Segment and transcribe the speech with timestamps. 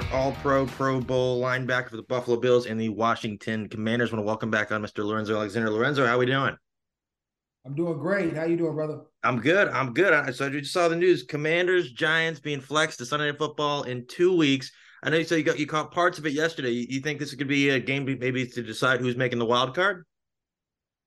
[0.00, 4.10] former All Pro, Pro Bowl linebacker for the Buffalo Bills and the Washington Commanders.
[4.10, 5.04] I want to welcome back on Mr.
[5.04, 5.70] Lorenzo Alexander.
[5.70, 6.56] Lorenzo, how we doing?
[7.64, 8.36] I'm doing great.
[8.36, 9.02] How you doing, brother?
[9.22, 9.68] I'm good.
[9.68, 10.34] I'm good.
[10.34, 14.06] So I just saw the news: Commanders, Giants being flexed to Sunday Night Football in
[14.06, 14.72] two weeks.
[15.02, 16.70] I know you said you got you caught parts of it yesterday.
[16.70, 19.74] You, you think this could be a game maybe to decide who's making the wild
[19.74, 20.04] card?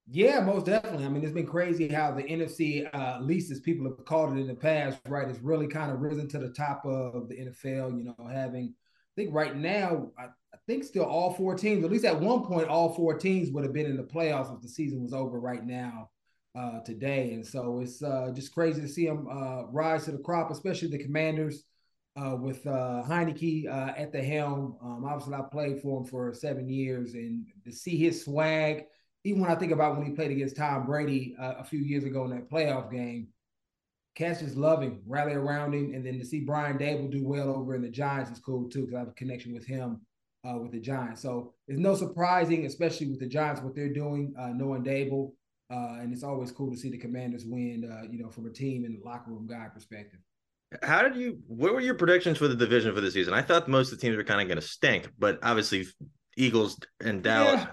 [0.10, 1.06] Yeah, most definitely.
[1.06, 4.38] I mean, it's been crazy how the NFC, uh, at least as people have called
[4.38, 7.36] it in the past, right, has really kind of risen to the top of the
[7.36, 7.98] NFL.
[7.98, 11.92] You know, having, I think right now, I, I, think still all four teams, at
[11.92, 14.70] least at one point, all four teams would have been in the playoffs if the
[14.70, 16.10] season was over right now
[16.56, 17.34] uh, today.
[17.34, 20.88] And so it's uh, just crazy to see them uh, rise to the crop, especially
[20.88, 21.64] the Commanders.
[22.16, 26.34] Uh, with uh, Heinicke uh, at the helm, um, obviously I played for him for
[26.34, 28.86] seven years, and to see his swag,
[29.28, 32.06] even when I think about when he played against Tom Brady uh, a few years
[32.06, 33.28] ago in that playoff game,
[34.16, 37.50] cats just love him, rally around him, and then to see Brian Daboll do well
[37.50, 40.00] over in the Giants is cool too because I have a connection with him
[40.48, 41.22] uh, with the Giants.
[41.22, 45.34] So it's no surprising, especially with the Giants, what they're doing, uh, knowing Daboll,
[45.70, 48.50] uh, and it's always cool to see the Commanders win, uh, you know, from a
[48.50, 50.22] team and locker room guy perspective.
[50.84, 51.40] How did you?
[51.48, 53.34] What were your predictions for the division for the season?
[53.34, 55.86] I thought most of the teams were kind of going to stink, but obviously
[56.38, 57.62] Eagles and Dallas.
[57.62, 57.68] Yeah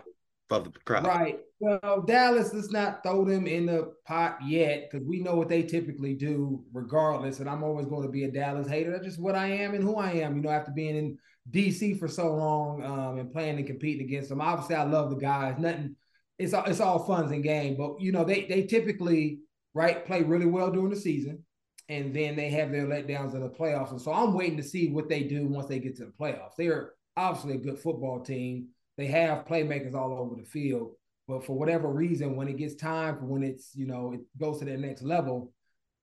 [0.49, 1.07] the crowd.
[1.07, 1.39] Right.
[1.61, 5.63] Well, Dallas, let's not throw them in the pot yet because we know what they
[5.63, 7.41] typically do regardless.
[7.41, 8.91] And I'm always going to be a Dallas hater.
[8.91, 11.19] That's just what I am and who I am, you know, after being in
[11.51, 14.41] DC for so long um, and playing and competing against them.
[14.41, 15.59] Obviously, I love the guys.
[15.59, 15.97] Nothing,
[16.39, 17.77] it's all, it's all funs and game.
[17.77, 19.41] But, you know, they, they typically,
[19.73, 21.45] right, play really well during the season.
[21.89, 23.91] And then they have their letdowns in the playoffs.
[23.91, 26.57] And so I'm waiting to see what they do once they get to the playoffs.
[26.57, 30.93] They're obviously a good football team they have playmakers all over the field.
[31.27, 34.59] But for whatever reason, when it gets time for when it's, you know, it goes
[34.59, 35.53] to the next level,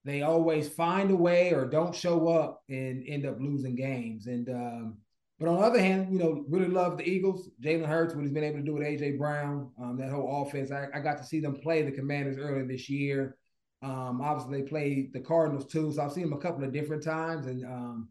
[0.04, 4.26] they always find a way or don't show up and end up losing games.
[4.26, 4.98] And um,
[5.40, 7.50] but on the other hand, you know, really love the Eagles.
[7.64, 10.72] Jalen Hurts, what he's been able to do with AJ Brown, um, that whole offense.
[10.72, 13.38] I, I, got to see them play the Commanders earlier this year.
[13.82, 17.04] Um, obviously, they played the Cardinals too, so I've seen them a couple of different
[17.04, 18.10] times, and um,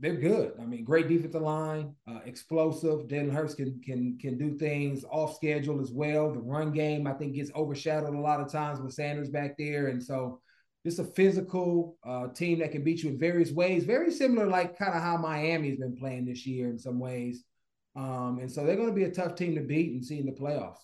[0.00, 0.52] they're good.
[0.60, 3.08] I mean, great defensive line, uh, explosive.
[3.08, 6.32] Jalen Hurts can can can do things off schedule as well.
[6.32, 9.88] The run game, I think, gets overshadowed a lot of times with Sanders back there,
[9.88, 10.40] and so
[10.84, 13.84] just a physical uh, team that can beat you in various ways.
[13.84, 17.44] Very similar, like kind of how Miami's been playing this year in some ways.
[17.96, 20.26] Um, and so they're going to be a tough team to beat and see in
[20.26, 20.78] the playoffs.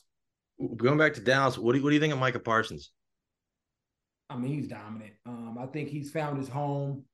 [0.76, 2.90] Going back to Dallas, what do you, what do you think of Micah Parsons?
[4.28, 5.12] I mean, he's dominant.
[5.26, 7.04] Um, I think he's found his home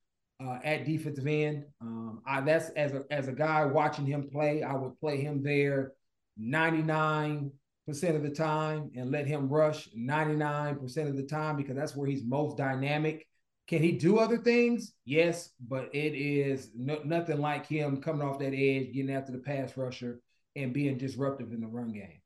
[0.42, 1.64] uh, at defensive end.
[1.80, 5.42] Um, I, that's as a as a guy watching him play, I would play him
[5.42, 5.92] there
[6.40, 7.50] 99%
[7.88, 12.24] of the time and let him rush 99% of the time because that's where he's
[12.24, 13.26] most dynamic.
[13.68, 14.94] Can he do other things?
[15.04, 19.38] Yes, but it is no, nothing like him coming off that edge, getting after the
[19.38, 20.20] pass rusher,
[20.56, 22.20] and being disruptive in the run game.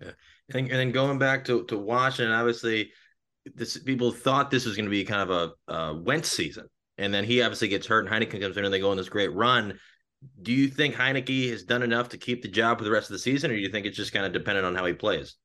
[0.00, 0.12] Yeah,
[0.50, 2.92] and, and then going back to to Washington, obviously,
[3.56, 7.12] this people thought this was going to be kind of a, a Wentz season, and
[7.12, 9.32] then he obviously gets hurt, and Heinicke comes in, and they go on this great
[9.32, 9.78] run.
[10.42, 13.14] Do you think Heinicke has done enough to keep the job for the rest of
[13.14, 15.36] the season, or do you think it's just kind of dependent on how he plays?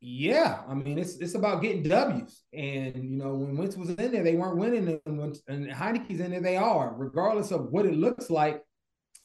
[0.00, 4.12] Yeah, I mean it's it's about getting W's, and you know when Wentz was in
[4.12, 6.94] there, they weren't winning, and when and Heinicke's in there, they are.
[6.96, 8.62] Regardless of what it looks like,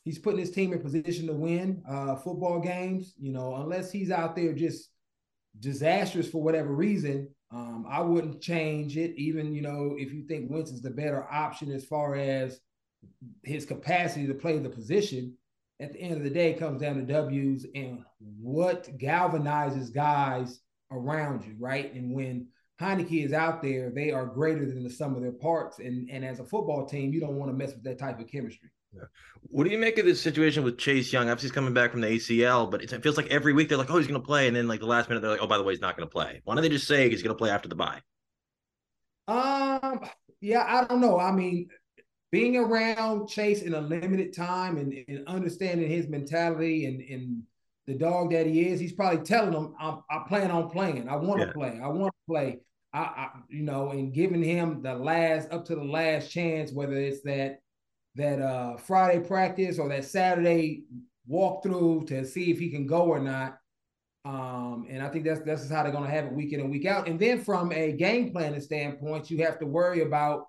[0.03, 3.15] he's putting his team in position to win uh, football games.
[3.19, 4.89] You know, unless he's out there just
[5.59, 10.51] disastrous for whatever reason, um, I wouldn't change it, even you know, if you think
[10.51, 12.59] Wentz is the better option as far as
[13.43, 15.35] his capacity to play the position.
[15.79, 18.03] At the end of the day, comes down to W's and
[18.41, 20.59] what galvanizes guys
[20.91, 21.93] around you, right?
[21.93, 22.47] And when
[22.81, 25.79] Heinicke is out there, they are greater than the sum of their parts.
[25.79, 28.27] And and as a football team, you don't want to mess with that type of
[28.27, 28.69] chemistry.
[29.49, 31.29] What do you make of this situation with Chase Young?
[31.29, 33.89] Obviously, he's coming back from the ACL, but it feels like every week they're like,
[33.89, 35.57] "Oh, he's going to play," and then like the last minute they're like, "Oh, by
[35.57, 37.37] the way, he's not going to play." Why don't they just say he's going to
[37.37, 38.01] play after the bye?
[39.27, 40.01] Um,
[40.41, 41.19] yeah, I don't know.
[41.19, 41.69] I mean,
[42.31, 47.43] being around Chase in a limited time and, and understanding his mentality and and
[47.85, 51.07] the dog that he is, he's probably telling them, "I, I plan on playing.
[51.07, 51.53] I want to yeah.
[51.53, 51.79] play.
[51.81, 52.59] I want to play."
[52.93, 56.93] I, I, you know, and giving him the last up to the last chance, whether
[56.93, 57.59] it's that
[58.17, 60.83] that uh, Friday practice or that Saturday
[61.29, 63.59] walkthrough to see if he can go or not.
[64.25, 66.69] Um, and I think that's that's how they're going to have it week in and
[66.69, 67.07] week out.
[67.07, 70.47] And then from a game planning standpoint, you have to worry about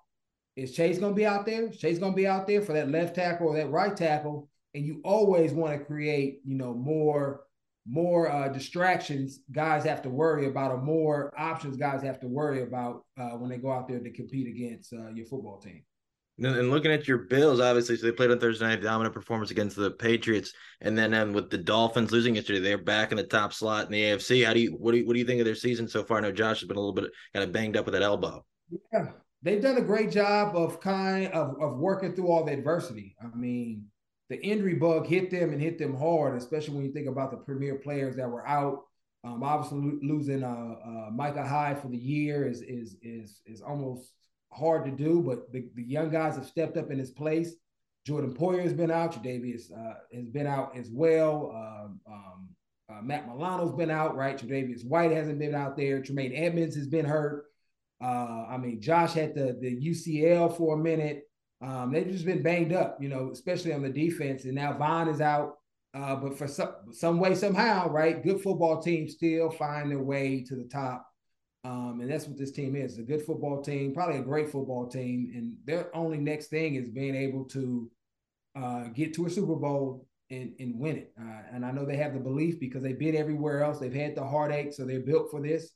[0.55, 1.67] is Chase going to be out there?
[1.67, 4.49] Is Chase going to be out there for that left tackle or that right tackle?
[4.73, 7.41] And you always want to create, you know, more
[7.87, 12.61] more uh, distractions guys have to worry about, or more options guys have to worry
[12.61, 15.81] about uh, when they go out there to compete against uh, your football team.
[16.41, 19.75] And looking at your Bills, obviously, so they played on Thursday night, dominant performance against
[19.75, 23.51] the Patriots, and then um, with the Dolphins losing yesterday, they're back in the top
[23.51, 24.45] slot in the AFC.
[24.45, 26.17] How do you what do you, what do you think of their season so far?
[26.17, 28.45] I know Josh has been a little bit kind of banged up with that elbow.
[28.93, 29.07] Yeah,
[29.41, 33.15] they've done a great job of kind of of working through all the adversity.
[33.21, 33.85] I mean,
[34.29, 37.37] the injury bug hit them and hit them hard, especially when you think about the
[37.37, 38.83] premier players that were out.
[39.25, 44.13] Um, obviously, losing uh, uh, Micah Hyde for the year is is is is almost
[44.51, 47.53] hard to do, but the, the young guys have stepped up in his place.
[48.05, 49.13] Jordan Poyer has been out.
[49.13, 51.51] Tre'Davious uh, has been out as well.
[51.53, 52.49] Um, um,
[52.89, 54.37] uh, Matt Milano's been out, right?
[54.37, 56.01] Tre'Davious White hasn't been out there.
[56.01, 57.45] Tremaine Edmunds has been hurt.
[58.01, 61.23] Uh, I mean, Josh had the the UCL for a minute.
[61.61, 64.45] Um, they've just been banged up, you know, especially on the defense.
[64.45, 65.55] And now Von is out.
[65.93, 68.23] Uh, but for some some way, somehow, right?
[68.23, 71.08] Good football teams still find their way to the top.
[71.63, 74.87] Um, and that's what this team is a good football team, probably a great football
[74.87, 75.31] team.
[75.35, 77.91] And their only next thing is being able to
[78.55, 81.13] uh, get to a Super Bowl and, and win it.
[81.19, 83.79] Uh, and I know they have the belief because they've been everywhere else.
[83.79, 85.71] They've had the heartache, so they're built for this.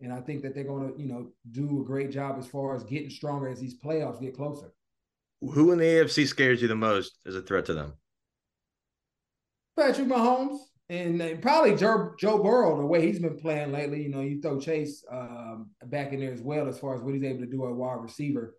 [0.00, 2.74] And I think that they're going to, you know, do a great job as far
[2.74, 4.72] as getting stronger as these playoffs get closer.
[5.40, 7.94] Who in the AFC scares you the most as a threat to them?
[9.76, 10.58] Patrick Mahomes
[10.90, 14.02] and probably Joe, Joe Burrow, the way he's been playing lately.
[14.02, 17.14] You know, you throw Chase um, back in there as well as far as what
[17.14, 18.56] he's able to do at wide receiver.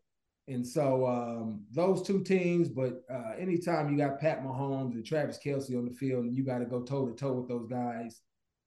[0.48, 5.40] And so um, those two teams, but uh, anytime you got Pat Mahomes and Travis
[5.44, 8.22] Kelce on the field and you got to go toe to toe with those guys,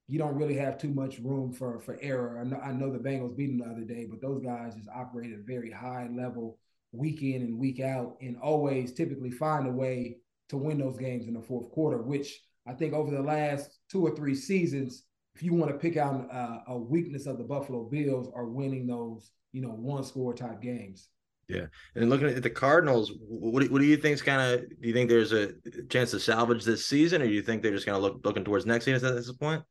[0.07, 2.39] you don't really have too much room for for error.
[2.39, 4.89] I know, I know the Bengals beat them the other day, but those guys just
[4.93, 6.57] operate at a very high level
[6.91, 10.17] week in and week out and always typically find a way
[10.49, 14.05] to win those games in the fourth quarter, which– I think over the last two
[14.05, 15.03] or three seasons,
[15.35, 18.87] if you want to pick out uh, a weakness of the Buffalo Bills, are winning
[18.87, 21.09] those, you know, one score type games.
[21.49, 21.65] Yeah,
[21.95, 24.61] and looking at the Cardinals, what do, what do you think is kind of?
[24.69, 25.53] Do you think there's a
[25.89, 28.45] chance to salvage this season, or do you think they're just kind of look, looking
[28.45, 29.61] towards next season at this point?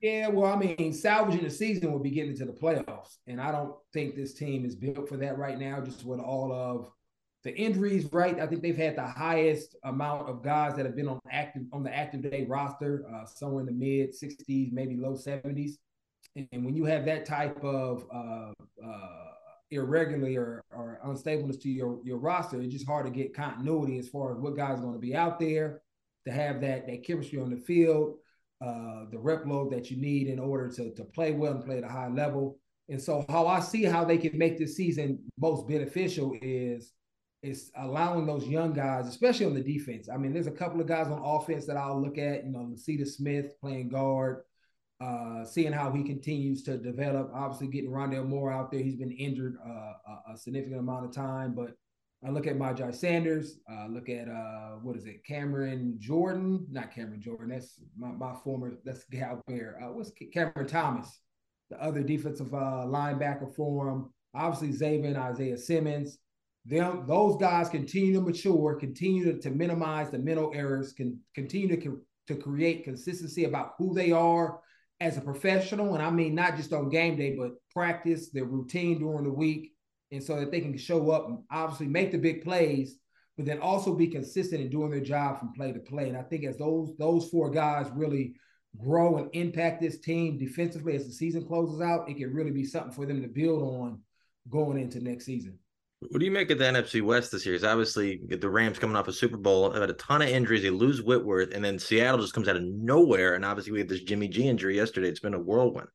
[0.00, 3.52] Yeah, well, I mean, salvaging the season would be getting into the playoffs, and I
[3.52, 5.80] don't think this team is built for that right now.
[5.80, 6.90] Just with all of
[7.42, 8.38] the injuries, right?
[8.38, 11.82] I think they've had the highest amount of guys that have been on active on
[11.82, 15.72] the active day roster, uh, somewhere in the mid 60s, maybe low 70s.
[16.36, 18.52] And when you have that type of uh,
[18.84, 19.30] uh,
[19.70, 24.08] irregularly or, or unstableness to your your roster, it's just hard to get continuity as
[24.08, 25.80] far as what guys are going to be out there
[26.26, 28.18] to have that that chemistry on the field,
[28.60, 31.78] uh, the rep load that you need in order to to play well and play
[31.78, 32.58] at a high level.
[32.90, 36.92] And so, how I see how they can make this season most beneficial is
[37.42, 40.08] is allowing those young guys, especially on the defense.
[40.08, 42.44] I mean, there's a couple of guys on offense that I'll look at.
[42.44, 44.42] You know, Lecitus Smith playing guard,
[45.00, 47.30] uh, seeing how he continues to develop.
[47.34, 48.82] Obviously, getting Rondale Moore out there.
[48.82, 51.72] He's been injured uh, a, significant amount of time, but
[52.22, 53.60] I look at Myjai Sanders.
[53.70, 56.66] Uh, look at uh, what is it, Cameron Jordan?
[56.70, 57.48] Not Cameron Jordan.
[57.48, 58.74] That's my, my former.
[58.84, 59.80] That's Cal Bear.
[59.82, 61.20] Uh, what's Cameron Thomas,
[61.70, 64.10] the other defensive uh, linebacker for him.
[64.34, 66.18] Obviously, Zaven, Isaiah Simmons
[66.66, 71.74] them those guys continue to mature, continue to, to minimize the mental errors, can continue
[71.80, 74.60] to to create consistency about who they are
[75.00, 78.98] as a professional, and I mean not just on game day, but practice their routine
[78.98, 79.72] during the week,
[80.12, 82.98] and so that they can show up and obviously make the big plays,
[83.36, 86.08] but then also be consistent in doing their job from play to play.
[86.08, 88.34] And I think as those those four guys really
[88.78, 92.64] grow and impact this team defensively as the season closes out, it can really be
[92.64, 94.00] something for them to build on
[94.48, 95.58] going into next season.
[96.00, 97.54] What do you make of the NFC West this year?
[97.54, 100.62] Because obviously the Rams coming off a Super Bowl had a ton of injuries.
[100.62, 103.34] They lose Whitworth, and then Seattle just comes out of nowhere.
[103.34, 105.08] And obviously we had this Jimmy G injury yesterday.
[105.08, 105.88] It's been a whirlwind.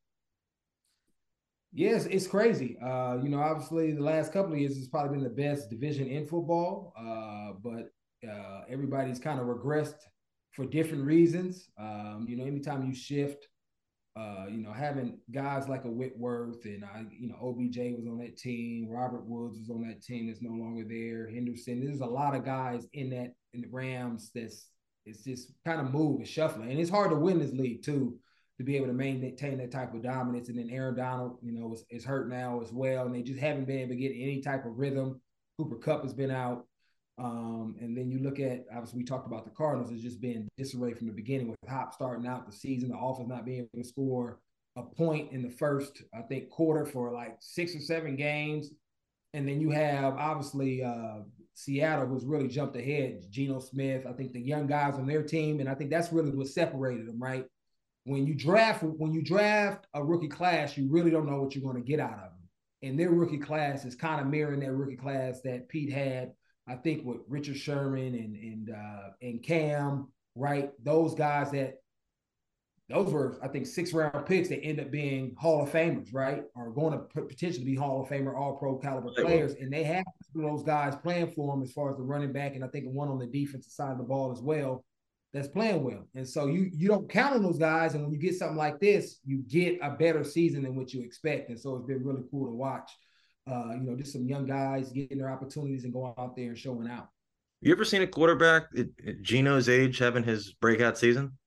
[1.73, 2.77] Yes, it's crazy.
[2.81, 6.07] Uh, you know, obviously the last couple of years has probably been the best division
[6.07, 7.91] in football, uh, but
[8.29, 9.99] uh, everybody's kind of regressed
[10.51, 11.67] for different reasons.
[11.77, 13.47] Um, you know, anytime you shift
[14.15, 18.19] uh, you know, having guys like a Whitworth and I, you know, OBJ was on
[18.19, 21.83] that team, Robert Woods was on that team that's no longer there, Henderson.
[21.83, 24.67] There's a lot of guys in that in the Rams that's
[25.05, 26.71] it's just kind of move and shuffling.
[26.71, 28.17] And it's hard to win this league too,
[28.57, 30.49] to be able to maintain that type of dominance.
[30.49, 33.05] And then Aaron Donald, you know, is, is hurt now as well.
[33.05, 35.21] And they just haven't been able to get any type of rhythm.
[35.57, 36.65] Cooper Kupp has been out.
[37.17, 40.47] Um, and then you look at obviously we talked about the Cardinals as just being
[40.57, 43.83] disarray from the beginning with Hop starting out the season, the offense not being able
[43.83, 44.39] to score
[44.75, 48.71] a point in the first, I think, quarter for like six or seven games.
[49.33, 51.19] And then you have obviously uh,
[51.53, 53.25] Seattle, who's really jumped ahead.
[53.29, 56.31] Geno Smith, I think the young guys on their team, and I think that's really
[56.31, 57.45] what separated them, right?
[58.03, 61.63] When you draft, when you draft a rookie class, you really don't know what you're
[61.63, 62.49] going to get out of them.
[62.83, 66.33] And their rookie class is kind of mirroring that rookie class that Pete had
[66.67, 70.71] I think with Richard Sherman and and uh, and Cam, right?
[70.83, 71.75] Those guys that
[72.89, 76.43] those were, I think, six round picks that end up being Hall of Famers, right?
[76.55, 80.05] Are going to potentially be Hall of Famer, All Pro caliber players, and they have
[80.35, 83.09] those guys playing for them as far as the running back, and I think one
[83.09, 84.83] on the defensive side of the ball as well
[85.33, 86.07] that's playing well.
[86.15, 88.79] And so you you don't count on those guys, and when you get something like
[88.79, 91.49] this, you get a better season than what you expect.
[91.49, 92.89] And so it's been really cool to watch.
[93.47, 96.57] Uh, you know, just some young guys getting their opportunities and going out there and
[96.57, 97.09] showing out.
[97.61, 101.37] You ever seen a quarterback at Geno's age having his breakout season?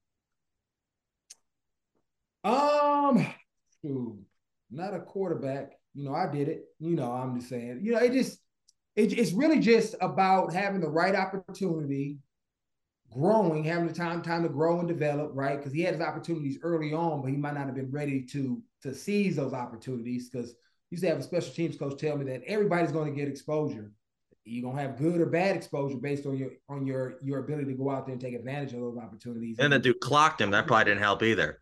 [2.45, 3.27] Um,
[4.71, 5.73] not a quarterback.
[5.95, 6.65] You know, I did it.
[6.79, 7.81] You know, I'm just saying.
[7.83, 8.39] You know, it just
[8.97, 12.19] it, it's really just about having the right opportunity
[13.13, 15.57] growing, having the time time to grow and develop, right?
[15.57, 18.63] Because he had his opportunities early on, but he might not have been ready to
[18.83, 20.31] to seize those opportunities.
[20.31, 20.55] Because
[20.91, 23.93] used to have a special teams coach tell me that everybody's going to get exposure.
[24.45, 27.75] You're gonna have good or bad exposure based on your on your your ability to
[27.75, 29.59] go out there and take advantage of those opportunities.
[29.59, 30.53] And the dude clocked him.
[30.53, 31.61] That probably didn't help either.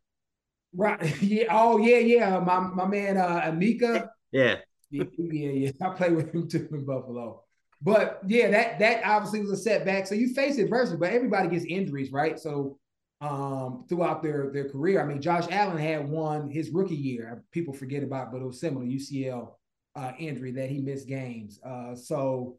[0.72, 1.00] Right.
[1.20, 1.46] Yeah.
[1.50, 2.38] Oh yeah, yeah.
[2.38, 4.08] My my man uh Anika.
[4.30, 4.58] Yeah.
[4.90, 5.70] Yeah, yeah, yeah.
[5.82, 7.42] I played with him too in Buffalo.
[7.82, 10.06] But yeah, that that obviously was a setback.
[10.06, 12.38] So you face adversity, but everybody gets injuries, right?
[12.38, 12.78] So
[13.22, 15.00] um throughout their their career.
[15.00, 17.42] I mean, Josh Allen had one his rookie year.
[17.50, 19.52] People forget about, but it was similar UCL
[19.96, 21.58] uh, injury that he missed games.
[21.64, 22.58] Uh, so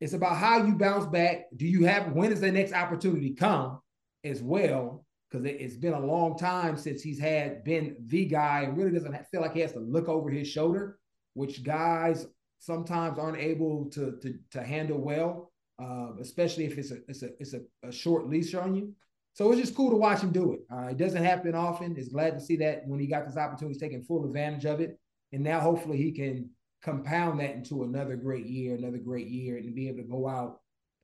[0.00, 1.46] it's about how you bounce back.
[1.56, 3.80] Do you have when does the next opportunity come
[4.24, 5.04] as well?
[5.30, 8.92] Because it, has been a long time since he's had been the guy and really
[8.92, 10.98] doesn't feel like he has to look over his shoulder,
[11.34, 12.26] which guys
[12.60, 17.30] sometimes aren't able to to, to handle well, uh, especially if it's a it's a
[17.38, 18.94] it's a, a, short leash on you.
[19.38, 20.60] So it's just cool to watch him do it.
[20.68, 21.94] Uh, it doesn't happen often.
[21.96, 24.80] It's glad to see that when he got this opportunity, he's taking full advantage of
[24.80, 24.98] it,
[25.30, 26.50] and now hopefully he can
[26.82, 30.58] compound that into another great year, another great year, and be able to go out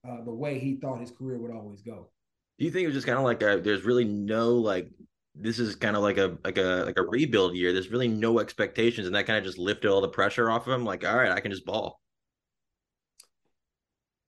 [0.05, 2.11] uh, the way he thought his career would always go.
[2.59, 4.91] Do you think it was just kind of like a, there's really no like
[5.37, 7.73] this is kind of like a like a like a rebuild year.
[7.73, 10.73] There's really no expectations, and that kind of just lifted all the pressure off of
[10.73, 10.85] him.
[10.85, 12.01] Like, all right, I can just ball.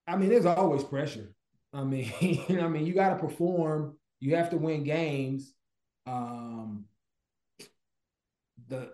[0.07, 1.33] I mean, there's always pressure.
[1.73, 3.97] I mean, you know, I mean, you got to perform.
[4.19, 5.53] You have to win games.
[6.05, 6.85] Um,
[8.67, 8.91] the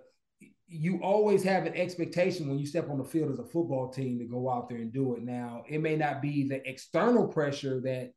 [0.68, 4.18] you always have an expectation when you step on the field as a football team
[4.18, 5.22] to go out there and do it.
[5.22, 8.14] Now, it may not be the external pressure that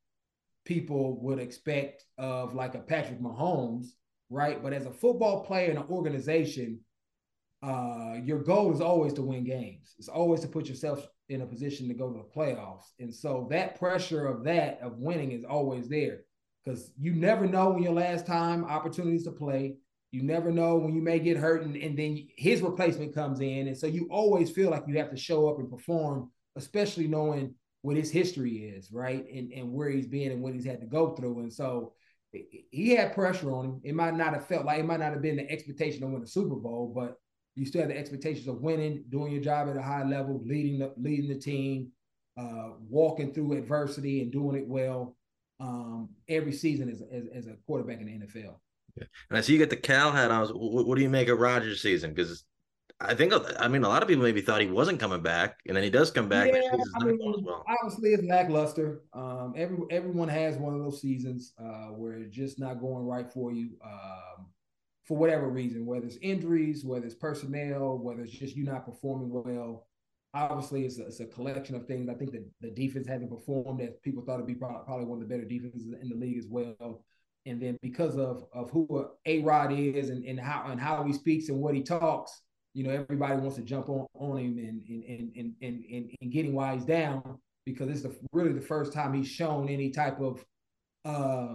[0.64, 3.88] people would expect of like a Patrick Mahomes,
[4.30, 4.62] right?
[4.62, 6.80] But as a football player in an organization,
[7.62, 9.94] uh, your goal is always to win games.
[9.98, 12.92] It's always to put yourself in a position to go to the playoffs.
[13.00, 16.20] And so that pressure of that of winning is always there
[16.64, 19.76] because you never know when your last time opportunities to play.
[20.12, 23.66] You never know when you may get hurt and, and then his replacement comes in.
[23.66, 27.54] And so you always feel like you have to show up and perform, especially knowing
[27.82, 29.24] what his history is, right?
[29.32, 31.40] And and where he's been and what he's had to go through.
[31.40, 31.92] And so
[32.32, 33.80] he had pressure on him.
[33.84, 36.20] It might not have felt like it might not have been the expectation to win
[36.20, 37.16] the Super Bowl, but
[37.56, 40.78] you still have the expectations of winning, doing your job at a high level, leading
[40.78, 41.90] the leading the team,
[42.38, 45.16] uh, walking through adversity and doing it well
[45.58, 48.56] um, every season as, as, as, a quarterback in the NFL.
[48.96, 49.04] Yeah.
[49.30, 50.48] And I see you get the Cal hat on.
[50.48, 52.12] What, what do you make of Rodgers' season?
[52.12, 52.44] Because
[53.00, 55.74] I think I mean a lot of people maybe thought he wasn't coming back, and
[55.74, 56.50] then he does come back.
[56.52, 56.60] Yeah,
[57.00, 57.64] I mean, well.
[57.82, 59.02] obviously it's lackluster.
[59.14, 63.30] Um, every everyone has one of those seasons uh, where it's just not going right
[63.30, 64.46] for you um,
[65.06, 69.30] for whatever reason, whether it's injuries, whether it's personnel, whether it's just you not performing
[69.30, 69.86] well.
[70.34, 72.08] Obviously, it's a, it's a collection of things.
[72.08, 75.28] I think that the defense hasn't performed as people thought it'd be probably one of
[75.28, 77.04] the better defenses in the league as well.
[77.46, 81.12] And then because of of who A Rod is and, and how and how he
[81.12, 82.42] speaks and what he talks
[82.76, 86.30] you know, everybody wants to jump on, on him and and, and, and, and, and
[86.30, 90.44] getting he's down because it's the, really the first time he's shown any type of
[91.06, 91.54] uh,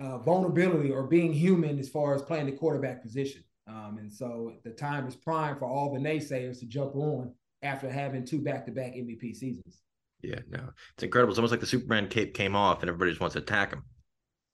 [0.00, 3.42] uh, vulnerability or being human as far as playing the quarterback position.
[3.68, 7.90] Um, and so the time is prime for all the naysayers to jump on after
[7.90, 9.82] having two back-to-back MVP seasons.
[10.22, 11.32] Yeah, no, it's incredible.
[11.32, 13.82] It's almost like the Superman cape came off and everybody just wants to attack him.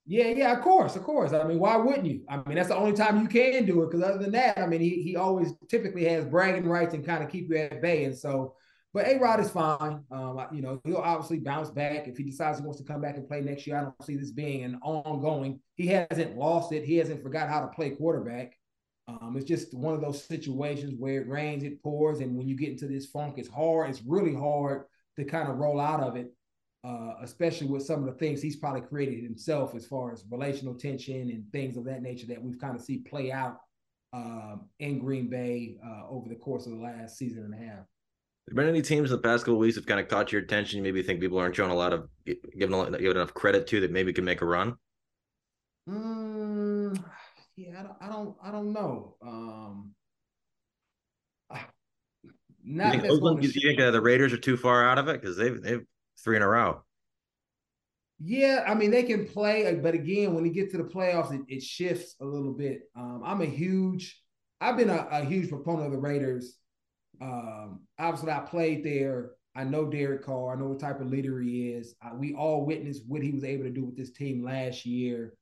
[0.04, 1.32] Yeah, yeah, of course, of course.
[1.32, 2.24] I mean, why wouldn't you?
[2.28, 3.90] I mean, that's the only time you can do it.
[3.90, 7.22] Because other than that, I mean, he he always typically has bragging rights and kind
[7.22, 8.04] of keep you at bay.
[8.04, 8.56] And so,
[8.92, 10.04] but A Rod is fine.
[10.10, 13.16] Um, you know, he'll obviously bounce back if he decides he wants to come back
[13.16, 13.76] and play next year.
[13.76, 15.60] I don't see this being an ongoing.
[15.76, 16.84] He hasn't lost it.
[16.84, 18.56] He hasn't forgot how to play quarterback.
[19.08, 22.56] Um, it's just one of those situations where it rains, it pours, and when you
[22.56, 23.90] get into this funk, it's hard.
[23.90, 24.84] It's really hard
[25.16, 26.32] to kind of roll out of it
[26.84, 30.74] uh, especially with some of the things he's probably created himself as far as relational
[30.74, 33.60] tension and things of that nature that we've kind of see play out
[34.12, 37.86] um, in Green Bay uh, over the course of the last season and a half.
[38.46, 40.78] There been any teams in the past couple weeks that kind of caught your attention?
[40.78, 43.80] You maybe think people aren't showing a lot of giving, a, giving enough credit to
[43.80, 44.74] that maybe can make a run.
[45.88, 47.02] Mm,
[47.56, 49.16] yeah, I don't, I don't, I don't know.
[49.22, 49.94] Um,
[52.64, 55.20] not you think, Oakland, you think uh, the Raiders are too far out of it
[55.20, 55.84] because they've they've
[56.22, 56.82] three in a row.
[58.24, 61.40] Yeah, I mean they can play, but again, when you get to the playoffs, it,
[61.48, 62.82] it shifts a little bit.
[62.94, 64.22] Um, I'm a huge,
[64.60, 66.56] I've been a, a huge proponent of the Raiders.
[67.22, 69.32] Um, obviously, I played there.
[69.54, 70.52] I know Derek Carr.
[70.52, 71.94] I know what type of leader he is.
[72.04, 75.34] Uh, we all witnessed what he was able to do with this team last year,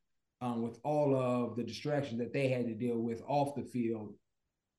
[0.43, 4.13] um, with all of the distractions that they had to deal with off the field,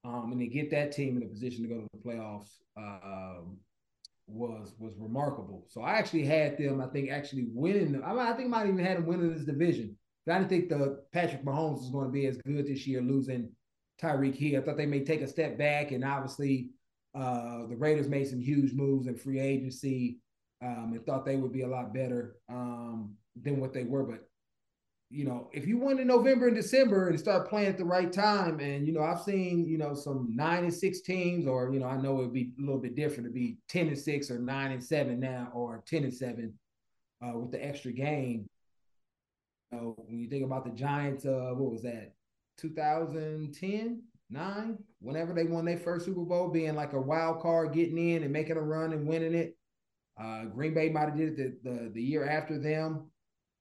[0.03, 2.50] um, and to get that team in a position to go to the playoffs.
[2.77, 3.58] Um,
[4.27, 5.65] was was remarkable.
[5.67, 6.79] So I actually had them.
[6.79, 8.01] I think actually winning.
[8.01, 9.98] I, I think I might even had them winning this division.
[10.29, 13.50] I didn't think the Patrick Mahomes was going to be as good this year, losing
[14.01, 14.62] Tyreek Hill.
[14.62, 16.70] I thought they may take a step back, and obviously
[17.13, 20.20] uh, the Raiders made some huge moves in free agency,
[20.62, 24.03] um, and thought they would be a lot better um, than what they were.
[24.03, 24.27] But
[25.10, 28.12] you know, if you win in November and December and start playing at the right
[28.12, 31.80] time, and you know, I've seen you know some nine and six teams, or you
[31.80, 34.32] know, I know it would be a little bit different to be ten and six
[34.32, 36.53] or nine and seven now, or ten and seven
[37.22, 38.48] uh, with the extra game.
[39.72, 42.13] You know, when you think about the Giants, uh, what was that,
[42.58, 44.01] 2010,
[44.32, 48.24] nine, whenever they won their first Super Bowl, being like a wild card, getting in
[48.24, 49.58] and making a run and winning it.
[50.20, 53.12] Uh, Green Bay might have did it the, the, the year after them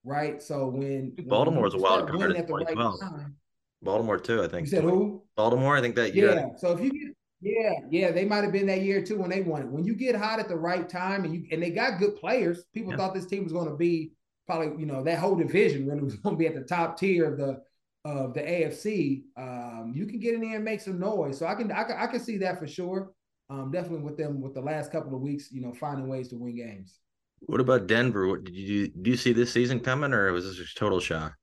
[0.05, 0.43] right?
[0.43, 3.37] So when Baltimore was a wild card at the right time,
[3.83, 4.67] Baltimore too, I think.
[4.67, 5.23] You said who?
[5.37, 6.35] Baltimore, I think that year.
[6.35, 6.49] Yeah.
[6.57, 9.41] So if you get yeah, yeah, they might have been that year too when they
[9.41, 9.69] won it.
[9.69, 12.65] When you get hot at the right time and you and they got good players,
[12.75, 12.99] people yeah.
[12.99, 14.13] thought this team was going to be
[14.47, 17.33] probably you know that whole division really was going to be at the top tier
[17.33, 17.63] of the
[18.05, 19.25] of the AFC.
[19.37, 21.39] Um, you can get in there and make some noise.
[21.39, 23.13] So I can I can I can see that for sure.
[23.49, 26.37] Um, definitely with them with the last couple of weeks, you know, finding ways to
[26.37, 27.01] win games.
[27.41, 28.29] What about Denver?
[28.29, 29.11] What did you do?
[29.11, 31.35] You see this season coming, or was this a total shock?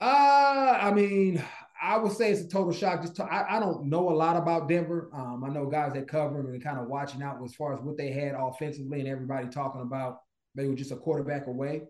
[0.00, 1.42] Uh, I mean,
[1.80, 3.02] I would say it's a total shock.
[3.02, 5.10] Just to, I, I don't know a lot about Denver.
[5.12, 7.80] Um, I know guys that cover them and kind of watching out as far as
[7.80, 10.20] what they had offensively, and everybody talking about
[10.54, 11.82] they were just a quarterback away.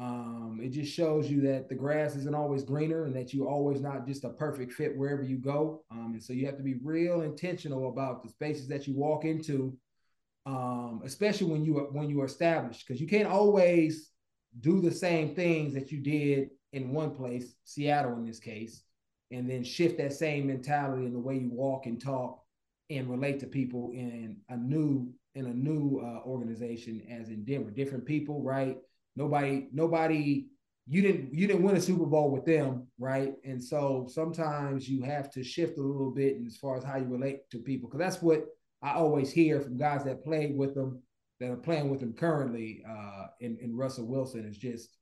[0.00, 3.80] Um, it just shows you that the grass isn't always greener, and that you always
[3.80, 5.84] not just a perfect fit wherever you go.
[5.90, 9.24] Um, and so you have to be real intentional about the spaces that you walk
[9.24, 9.76] into
[10.46, 14.10] um, especially when you are when you are established, because you can't always
[14.60, 18.82] do the same things that you did in one place, Seattle in this case,
[19.30, 22.42] and then shift that same mentality in the way you walk and talk
[22.88, 27.70] and relate to people in a new in a new uh, organization as in Denver.
[27.70, 28.78] Different people, right?
[29.16, 30.46] Nobody, nobody.
[30.86, 33.34] You didn't you didn't win a Super Bowl with them, right?
[33.44, 37.04] And so sometimes you have to shift a little bit as far as how you
[37.04, 38.46] relate to people, because that's what
[38.82, 41.02] I always hear from guys that played with them
[41.38, 44.98] that are playing with them currently uh, in, in Russell Wilson is just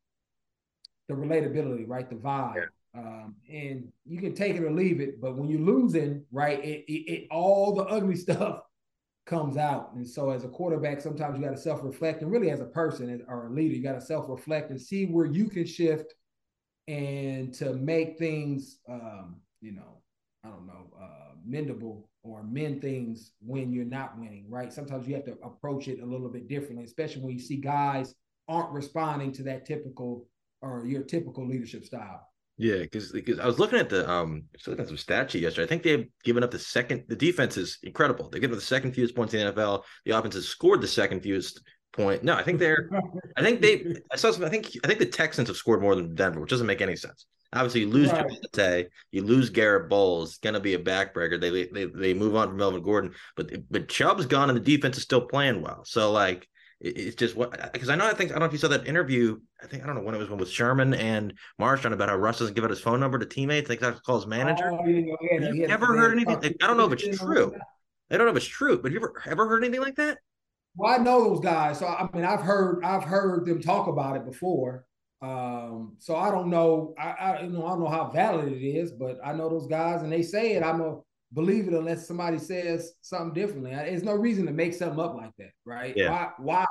[1.08, 2.08] the relatability, right?
[2.08, 2.56] The vibe.
[2.56, 2.64] Yeah.
[3.00, 6.84] Um, and you can take it or leave it, but when you're losing, right, it,
[6.88, 8.60] it, it all the ugly stuff
[9.28, 9.92] comes out.
[9.94, 13.24] And so as a quarterback, sometimes you got to self-reflect and really as a person
[13.28, 16.14] or a leader, you got to self-reflect and see where you can shift
[16.88, 20.02] and to make things um, you know,
[20.44, 24.72] I don't know, uh, mendable or mend things when you're not winning, right?
[24.72, 28.14] Sometimes you have to approach it a little bit differently, especially when you see guys
[28.48, 30.26] aren't responding to that typical
[30.62, 32.26] or your typical leadership style.
[32.58, 35.64] Yeah, because because I was looking at the um looking at some stat sheet yesterday.
[35.64, 37.04] I think they've given up the second.
[37.08, 38.28] The defense is incredible.
[38.28, 39.84] They give up the second fewest points in the NFL.
[40.04, 42.24] The offense has scored the second fewest point.
[42.24, 42.90] No, I think they're.
[43.36, 43.94] I think they.
[44.10, 44.44] I saw some.
[44.44, 46.96] I think I think the Texans have scored more than Denver, which doesn't make any
[46.96, 47.26] sense.
[47.52, 48.86] Obviously, you lose right.
[49.12, 51.40] you lose Garett Bolles, it's gonna be a backbreaker.
[51.40, 54.96] They they they move on from Melvin Gordon, but but Chubb's gone and the defense
[54.96, 55.84] is still playing well.
[55.84, 56.46] So like
[56.80, 58.86] it's just what because I know I think I don't know if you saw that
[58.86, 59.38] interview.
[59.62, 62.16] I think I don't know when it was when with Sherman and Marshawn about how
[62.16, 63.66] Russ doesn't give out his phone number to teammates.
[63.66, 64.70] I think that's called his manager.
[64.72, 66.54] Oh, yeah, yeah, you ever heard anything?
[66.62, 67.52] I don't know if it's true.
[68.10, 70.18] I don't know if it's true, but you ever ever heard anything like that?
[70.76, 74.16] Well, I know those guys, so I mean, I've heard I've heard them talk about
[74.16, 74.84] it before.
[75.20, 76.94] Um, so I don't know.
[76.96, 79.66] I, I you know I don't know how valid it is, but I know those
[79.66, 80.62] guys and they say it.
[80.62, 80.98] I'm a
[81.32, 83.70] believe it unless somebody says something differently.
[83.70, 85.94] There's no reason to make something up like that, right?
[85.96, 86.10] Yeah.
[86.10, 86.28] Why?
[86.38, 86.66] Why?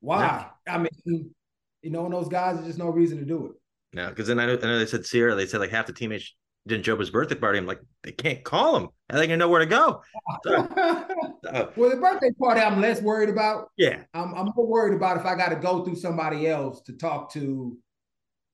[0.00, 0.46] Why?
[0.66, 0.74] Yeah.
[0.74, 1.34] I mean,
[1.82, 3.52] you know, those guys, there's just no reason to do it.
[3.94, 5.92] No, because then I know, I know they said Ciara, They said like half the
[5.92, 6.34] teammates
[6.66, 7.58] didn't show up his birthday party.
[7.58, 8.88] I'm like, they can't call him.
[9.10, 10.02] How they gonna know where to go?
[11.44, 13.70] So, well, the birthday party, I'm less worried about.
[13.76, 16.94] Yeah, I'm, I'm more worried about if I got to go through somebody else to
[16.94, 17.76] talk to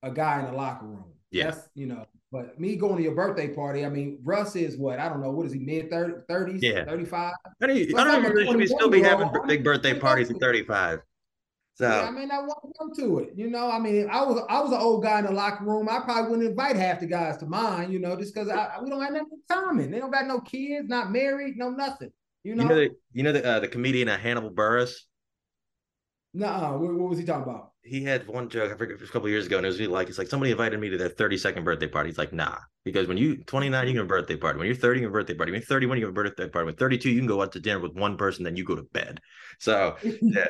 [0.02, 1.12] a guy in the locker room.
[1.32, 4.98] That's, you know, but me going to your birthday party, I mean, Russ is what?
[4.98, 5.30] I don't know.
[5.30, 6.58] What is he, mid 30s?
[6.60, 6.84] Yeah.
[6.84, 7.32] 35?
[7.62, 11.00] I don't, I don't even really still be having big birthday parties at 35.
[11.74, 13.30] So yeah, I mean, I want to come to it.
[13.34, 15.88] You know, I mean, I was I was an old guy in the locker room.
[15.88, 17.90] I probably wouldn't invite half the guys to mine.
[17.90, 18.48] You know, just because
[18.82, 19.90] we don't have nothing in common.
[19.90, 22.10] They don't got no kids, not married, no nothing.
[22.44, 24.92] You know, you know the you know the uh, the comedian uh, Hannibal Buress.
[26.34, 27.69] No, what, what was he talking about?
[27.82, 30.08] He had one joke I forget a couple years ago, and it was really like
[30.08, 32.10] it's like somebody invited me to their 32nd birthday party.
[32.10, 34.58] He's like, nah, because when you 29, you can have a birthday party.
[34.58, 35.52] When you're 30, you have a birthday party.
[35.52, 36.66] When you're 31, you have a birthday party.
[36.66, 38.82] When 32, you can go out to dinner with one person, then you go to
[38.82, 39.20] bed.
[39.58, 40.48] So yeah,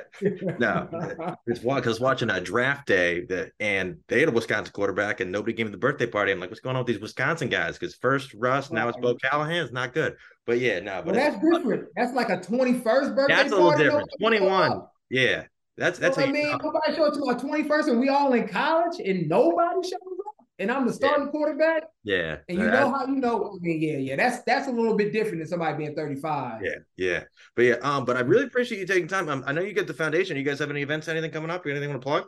[0.58, 5.30] no, it's because watching a draft day that and they had a Wisconsin quarterback and
[5.30, 6.32] nobody gave me the birthday party.
[6.32, 7.78] I'm like, what's going on with these Wisconsin guys?
[7.78, 9.64] Because first Russ, now it's Bo Callahan.
[9.64, 10.16] It's not good.
[10.46, 11.88] But yeah, no, but well, that's different.
[11.94, 13.34] That's like a 21st birthday.
[13.34, 14.08] That's a little different.
[14.20, 14.82] 21.
[15.10, 15.44] Yeah.
[15.76, 16.18] That's that's.
[16.18, 19.82] I mean, nobody showed to my twenty first, and we all in college, and nobody
[19.82, 21.30] shows up, and I'm the starting yeah.
[21.30, 21.82] quarterback.
[22.04, 23.54] Yeah, and you know how you know?
[23.54, 24.16] I mean, yeah, yeah.
[24.16, 26.60] That's that's a little bit different than somebody being thirty five.
[26.62, 27.22] Yeah, yeah,
[27.56, 27.76] but yeah.
[27.82, 29.28] Um, but I really appreciate you taking time.
[29.28, 30.36] Um, I know you get the foundation.
[30.36, 31.64] You guys have any events, anything coming up?
[31.64, 32.24] You anything want to plug?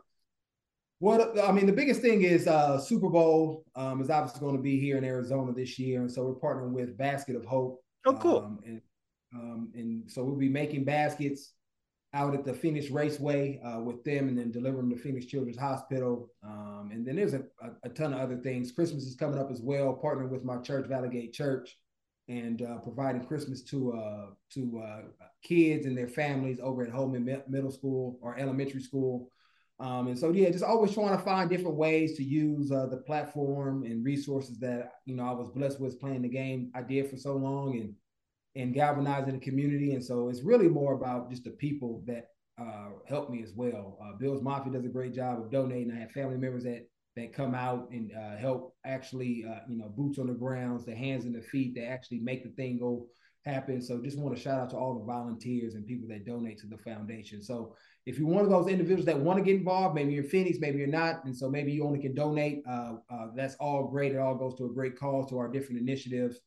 [1.01, 4.63] Well, I mean, the biggest thing is uh, Super Bowl um, is obviously going to
[4.63, 7.83] be here in Arizona this year, and so we're partnering with Basket of Hope.
[8.07, 8.39] Oh, cool.
[8.39, 8.81] Um, and
[9.35, 11.55] um, and so we'll be making baskets
[12.15, 15.59] out at the Phoenix Raceway uh, with them and then deliver them to Phoenix Children's
[15.59, 16.29] Hospital.
[16.45, 18.71] Um, and then there's a, a, a, ton of other things.
[18.71, 21.79] Christmas is coming up as well, partnering with my church, Valley Gate Church,
[22.29, 25.03] and uh, providing Christmas to uh, to uh,
[25.43, 29.31] kids and their families over at Holman Middle School or elementary school.
[29.81, 32.99] Um, and so, yeah, just always trying to find different ways to use uh, the
[32.99, 37.11] platform and resources that, you know, I was blessed with playing the game I did
[37.11, 37.95] for so long and
[38.55, 39.95] and galvanizing the community.
[39.95, 42.27] And so it's really more about just the people that
[42.61, 43.99] uh, help me as well.
[44.03, 45.91] Uh, Bills Mafia does a great job of donating.
[45.91, 49.91] I have family members that that come out and uh, help actually, uh, you know,
[49.95, 53.07] boots on the grounds, the hands and the feet that actually make the thing go
[53.45, 53.83] happen.
[53.83, 56.67] So just want to shout out to all the volunteers and people that donate to
[56.67, 57.43] the foundation.
[57.43, 57.75] So
[58.07, 60.79] if you're one of those individuals that want to get involved, maybe you're Phoenix, maybe
[60.79, 62.63] you're not, and so maybe you only can donate.
[62.69, 64.13] Uh, uh, that's all great.
[64.13, 66.39] It all goes to a great cause to our different initiatives.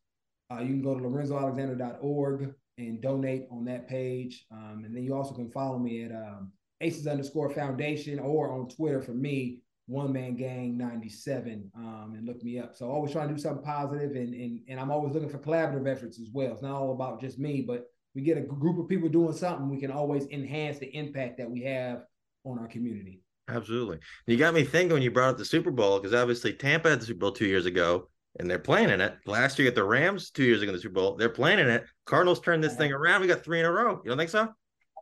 [0.51, 4.45] Uh, you can go to lorenzoalexander.org and donate on that page.
[4.51, 8.67] Um, and then you also can follow me at um, Aces underscore foundation or on
[8.67, 12.75] Twitter for me, one man gang 97 um, and look me up.
[12.75, 15.89] So always trying to do something positive and, and, and I'm always looking for collaborative
[15.89, 16.51] efforts as well.
[16.51, 19.69] It's not all about just me, but we get a group of people doing something,
[19.69, 22.03] we can always enhance the impact that we have
[22.45, 23.21] on our community.
[23.47, 23.99] Absolutely.
[24.25, 27.01] You got me thinking when you brought up the Super Bowl, because obviously Tampa had
[27.01, 29.15] the Super Bowl two years ago and they're playing in it.
[29.25, 31.69] Last year at the Rams, two years ago in the Super Bowl, they're playing in
[31.69, 31.85] it.
[32.05, 33.21] Cardinals turned this thing around.
[33.21, 34.01] We got three in a row.
[34.03, 34.49] You don't think so?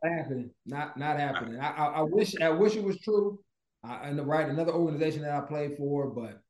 [0.02, 0.50] Not happening.
[0.66, 1.58] Not not happening.
[1.58, 3.38] I, I, I wish I wish it was true.
[3.82, 6.40] I, and right another organization that I played for, but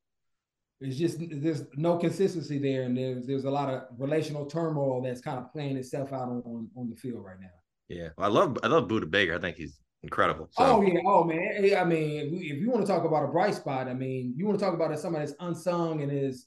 [0.80, 5.20] it's just there's no consistency there, and there's there's a lot of relational turmoil that's
[5.20, 7.46] kind of playing itself out on on, on the field right now.
[7.88, 9.36] Yeah, I love I love Budda Baker.
[9.36, 10.48] I think he's incredible.
[10.50, 10.64] So.
[10.64, 11.76] Oh yeah, oh man.
[11.76, 14.58] I mean, if you want to talk about a bright spot, I mean, you want
[14.58, 16.46] to talk about somebody that's unsung and is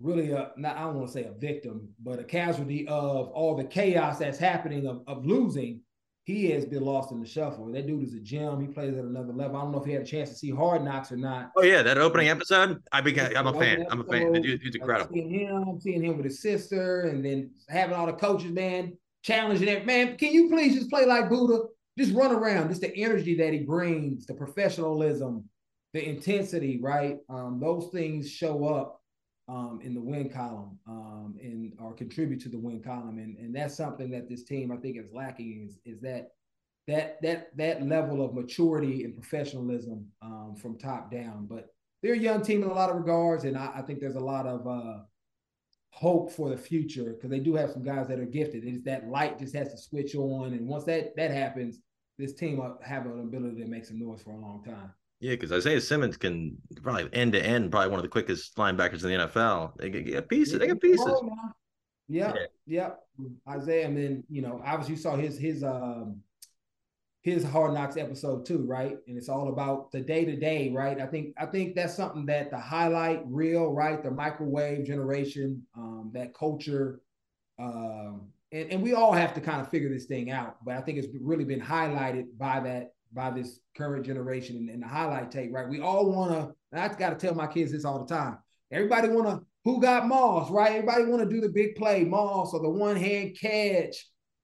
[0.00, 3.56] really a not I don't want to say a victim, but a casualty of all
[3.56, 5.80] the chaos that's happening of, of losing.
[6.24, 7.70] He has been lost in the shuffle.
[7.70, 8.58] That dude is a gem.
[8.58, 9.58] He plays at another level.
[9.58, 11.50] I don't know if he had a chance to see Hard Knocks or not.
[11.54, 12.82] Oh yeah, that opening episode.
[12.92, 13.36] I became.
[13.36, 13.82] I'm a fan.
[13.82, 14.32] Episode, I'm a fan.
[14.32, 15.12] The dude, dude's incredible.
[15.12, 19.68] Seeing him, seeing him with his sister, and then having all the coaches, man, challenging
[19.68, 19.84] it.
[19.84, 21.66] Man, can you please just play like Budda?
[21.98, 22.70] Just run around.
[22.70, 25.44] Just the energy that he brings, the professionalism,
[25.92, 27.18] the intensity, right?
[27.28, 29.03] Um, those things show up
[29.48, 33.18] um, in the win column um, and or contribute to the win column.
[33.18, 36.30] And, and that's something that this team I think is lacking is, is that
[36.86, 41.46] that that that level of maturity and professionalism um, from top down.
[41.48, 41.68] But
[42.02, 44.20] they're a young team in a lot of regards, and I, I think there's a
[44.20, 45.02] lot of uh,
[45.90, 48.64] hope for the future because they do have some guys that are gifted.
[48.64, 51.80] It's that light just has to switch on, and once that that happens,
[52.18, 54.92] this team will have an ability to make some noise for a long time.
[55.24, 59.04] Yeah, because Isaiah Simmons can probably end to end, probably one of the quickest linebackers
[59.04, 59.72] in the NFL.
[59.78, 60.58] They get pieces.
[60.58, 61.18] They get pieces.
[62.08, 62.34] Yeah,
[62.66, 62.90] yeah.
[63.48, 66.20] Isaiah, and then you know, obviously you saw his his um
[67.22, 68.98] his Hard Knocks episode too, right?
[69.08, 71.00] And it's all about the day to day, right?
[71.00, 74.02] I think I think that's something that the highlight reel, right?
[74.02, 77.00] The microwave generation, um, that culture,
[77.58, 80.62] um, and and we all have to kind of figure this thing out.
[80.66, 84.82] But I think it's really been highlighted by that by this current generation and, and
[84.82, 85.68] the highlight tape, right?
[85.68, 88.38] We all want to, I got to tell my kids this all the time.
[88.70, 90.72] Everybody want to, who got Moss, right?
[90.72, 93.96] Everybody want to do the big play, Moss, or the one hand catch,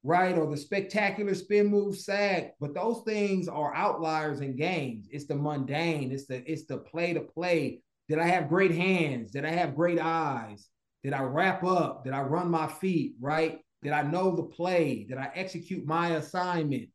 [0.02, 0.36] right?
[0.36, 2.54] Or the spectacular spin move sack.
[2.60, 5.08] But those things are outliers in games.
[5.10, 6.12] It's the mundane.
[6.12, 9.30] It's the it's the play to play Did I have great hands?
[9.32, 10.68] Did I have great eyes?
[11.02, 12.04] Did I wrap up?
[12.04, 13.58] Did I run my feet right?
[13.82, 15.06] Did I know the play?
[15.08, 16.88] Did I execute my assignment?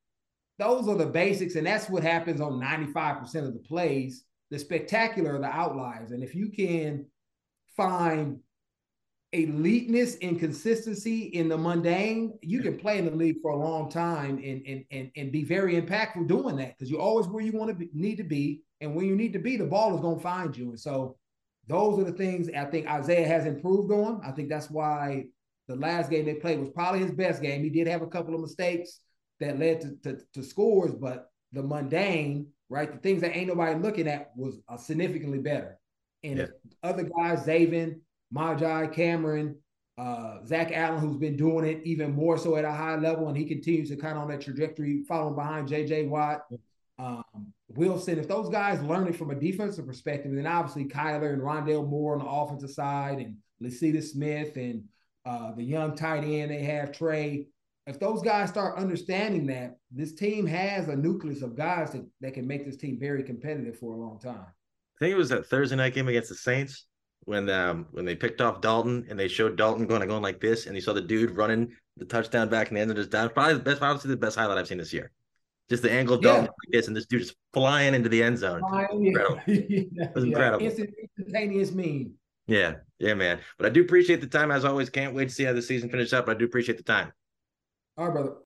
[0.57, 4.23] Those are the basics, and that's what happens on 95% of the plays.
[4.51, 6.11] The spectacular are the outliers.
[6.11, 7.05] And if you can
[7.75, 8.39] find
[9.33, 13.89] eliteness and consistency in the mundane, you can play in the league for a long
[13.89, 17.51] time and and and, and be very impactful doing that because you're always where you
[17.51, 20.17] want to need to be, and when you need to be, the ball is going
[20.17, 20.69] to find you.
[20.69, 21.17] And so,
[21.67, 24.21] those are the things I think Isaiah has improved on.
[24.23, 25.25] I think that's why
[25.67, 27.63] the last game they played was probably his best game.
[27.63, 29.01] He did have a couple of mistakes
[29.39, 33.79] that led to, to, to scores, but the mundane, right, the things that ain't nobody
[33.79, 35.77] looking at was uh, significantly better.
[36.23, 36.45] And yeah.
[36.83, 37.99] other guys, Zaven,
[38.33, 39.57] Myjai, Cameron,
[39.97, 43.37] uh, Zach Allen, who's been doing it even more so at a high level, and
[43.37, 46.41] he continues to kind of on that trajectory, following behind JJ Watt,
[46.99, 47.23] um,
[47.69, 48.19] Wilson.
[48.19, 52.13] If those guys learn it from a defensive perspective, then obviously Kyler and Rondale Moore
[52.13, 54.83] on the offensive side, and Lecitus Smith, and
[55.25, 57.47] uh, the young tight end they have, Trey.
[57.87, 62.33] If those guys start understanding that, this team has a nucleus of guys that, that
[62.33, 64.45] can make this team very competitive for a long time.
[64.47, 66.87] I think it was that Thursday night game against the Saints
[67.25, 70.65] when um when they picked off Dalton and they showed Dalton going going like this,
[70.65, 73.29] and you saw the dude running the touchdown back in the end of his down.
[73.29, 75.11] Probably the best, obviously the best highlight I've seen this year.
[75.69, 76.29] Just the angle of yeah.
[76.29, 78.61] Dalton like this, and this dude just flying into the end zone.
[78.91, 79.41] Incredible.
[79.47, 80.05] yeah.
[80.05, 80.65] It was incredible.
[80.65, 82.13] Instant, instantaneous meme.
[82.47, 83.39] Yeah, yeah, man.
[83.57, 84.89] But I do appreciate the time as always.
[84.89, 86.27] Can't wait to see how the season finishes up.
[86.27, 87.11] But I do appreciate the time.
[87.97, 88.44] All right, brother.